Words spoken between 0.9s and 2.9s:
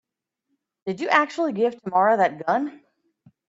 you actually give Tamara that gun?